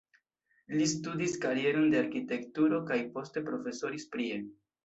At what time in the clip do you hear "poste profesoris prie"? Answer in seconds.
3.19-4.43